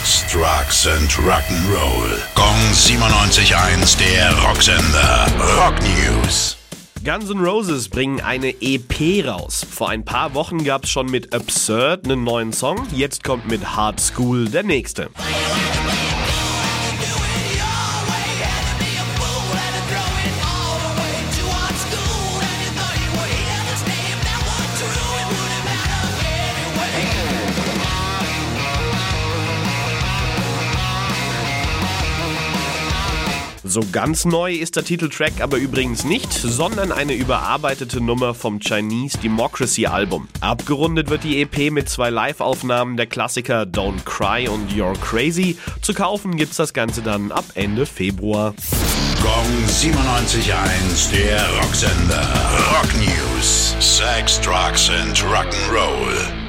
Sex, 0.00 0.32
Drugs 0.32 0.86
and 0.86 1.10
Rock'n'Roll. 1.10 2.18
Gong 2.34 2.56
97.1, 2.72 3.98
der 3.98 4.32
Rocksender. 4.42 5.26
Rock 5.56 5.74
News. 5.82 6.56
Guns 7.04 7.30
N' 7.30 7.40
Roses 7.40 7.88
bringen 7.88 8.20
eine 8.20 8.54
EP 8.62 9.26
raus. 9.26 9.66
Vor 9.70 9.90
ein 9.90 10.04
paar 10.04 10.32
Wochen 10.34 10.64
gab 10.64 10.84
es 10.84 10.90
schon 10.90 11.06
mit 11.10 11.34
Absurd 11.34 12.04
einen 12.04 12.24
neuen 12.24 12.52
Song. 12.52 12.86
Jetzt 12.94 13.24
kommt 13.24 13.48
mit 13.48 13.76
Hard 13.76 14.00
School 14.00 14.48
der 14.48 14.62
nächste. 14.62 15.10
So 33.70 33.82
ganz 33.92 34.24
neu 34.24 34.52
ist 34.52 34.74
der 34.74 34.84
Titeltrack 34.84 35.40
aber 35.40 35.56
übrigens 35.56 36.02
nicht, 36.02 36.32
sondern 36.32 36.90
eine 36.90 37.14
überarbeitete 37.14 38.00
Nummer 38.00 38.34
vom 38.34 38.58
Chinese 38.58 39.16
Democracy 39.18 39.86
Album. 39.86 40.26
Abgerundet 40.40 41.08
wird 41.08 41.22
die 41.22 41.40
EP 41.40 41.70
mit 41.70 41.88
zwei 41.88 42.10
Live-Aufnahmen 42.10 42.96
der 42.96 43.06
Klassiker 43.06 43.62
Don't 43.62 44.02
Cry 44.04 44.48
und 44.48 44.72
You're 44.72 44.98
Crazy. 44.98 45.56
Zu 45.82 45.94
kaufen 45.94 46.36
gibt's 46.36 46.56
das 46.56 46.74
Ganze 46.74 47.00
dann 47.02 47.30
ab 47.30 47.44
Ende 47.54 47.86
Februar. 47.86 48.54
Gong 49.22 49.46
97.1, 49.68 51.12
der 51.12 51.48
Rocksender. 51.62 52.28
Rock 52.72 52.90
News. 52.98 53.76
Sex, 53.78 54.40
Drugs 54.40 54.90
and 54.90 55.16
Rock'n'Roll. 55.16 56.39